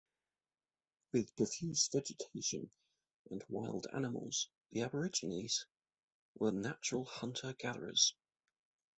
With 1.13 1.35
profuse 1.35 1.87
vegetation 1.89 2.71
and 3.29 3.43
wild 3.49 3.85
animals, 3.93 4.49
the 4.71 4.81
aborigines 4.81 5.67
were 6.39 6.51
natural 6.51 7.05
hunter-gatherers. 7.05 8.15